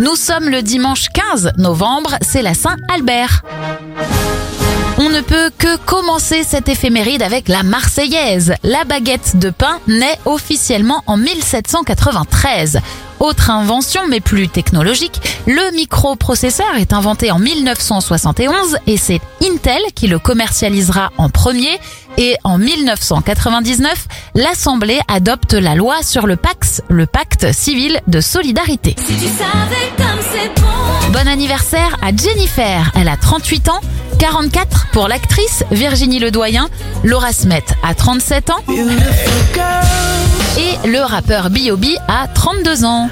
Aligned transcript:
Nous 0.00 0.14
sommes 0.14 0.48
le 0.48 0.62
dimanche 0.62 1.08
15 1.08 1.54
novembre, 1.56 2.14
c'est 2.22 2.42
la 2.42 2.54
Saint-Albert. 2.54 3.42
Que 5.58 5.76
commencer 5.76 6.44
cette 6.44 6.68
éphéméride 6.68 7.20
avec 7.20 7.48
la 7.48 7.64
Marseillaise. 7.64 8.54
La 8.62 8.84
baguette 8.84 9.38
de 9.38 9.50
pain 9.50 9.80
naît 9.88 10.18
officiellement 10.24 11.02
en 11.06 11.16
1793. 11.16 12.78
Autre 13.18 13.50
invention, 13.50 14.02
mais 14.08 14.20
plus 14.20 14.48
technologique, 14.48 15.20
le 15.48 15.74
microprocesseur 15.74 16.76
est 16.78 16.92
inventé 16.92 17.32
en 17.32 17.40
1971 17.40 18.78
et 18.86 18.96
c'est 18.96 19.20
Intel 19.42 19.82
qui 19.96 20.06
le 20.06 20.20
commercialisera 20.20 21.10
en 21.18 21.28
premier. 21.28 21.80
Et 22.18 22.36
en 22.44 22.58
1999, 22.58 24.06
l'Assemblée 24.36 25.00
adopte 25.08 25.54
la 25.54 25.74
loi 25.74 26.04
sur 26.04 26.28
le 26.28 26.36
PAX, 26.36 26.82
le 26.88 27.06
pacte 27.06 27.52
civil 27.52 28.00
de 28.06 28.20
solidarité. 28.20 28.94
Bon 31.12 31.26
anniversaire 31.26 31.96
à 32.02 32.14
Jennifer, 32.14 32.92
elle 32.94 33.08
a 33.08 33.16
38 33.16 33.68
ans. 33.70 33.80
44 34.18 34.88
pour 34.92 35.08
l'actrice 35.08 35.64
Virginie 35.70 36.18
Ledoyen, 36.18 36.68
Laura 37.04 37.32
Smet 37.32 37.64
a 37.82 37.94
37 37.94 38.50
ans 38.50 38.62
et 40.58 40.88
le 40.88 41.00
rappeur 41.00 41.50
B.O.B 41.50 41.84
a 42.08 42.26
32 42.26 42.84
ans. 42.84 43.08